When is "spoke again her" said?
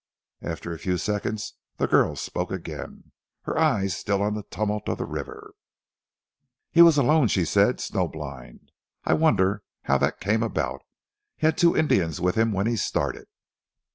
2.15-3.55